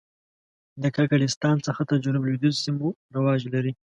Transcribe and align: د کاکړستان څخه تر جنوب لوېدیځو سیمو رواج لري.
د 0.81 0.83
کاکړستان 0.95 1.55
څخه 1.67 1.81
تر 1.89 1.97
جنوب 2.03 2.23
لوېدیځو 2.27 2.63
سیمو 2.65 2.87
رواج 3.15 3.41
لري. 3.53 3.71